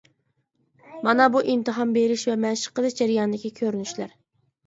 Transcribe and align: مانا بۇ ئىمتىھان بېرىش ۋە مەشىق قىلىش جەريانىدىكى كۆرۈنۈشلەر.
مانا 1.07 1.25
بۇ 1.35 1.41
ئىمتىھان 1.51 1.91
بېرىش 1.97 2.23
ۋە 2.29 2.37
مەشىق 2.45 2.75
قىلىش 2.79 2.97
جەريانىدىكى 3.01 3.53
كۆرۈنۈشلەر. 3.61 4.17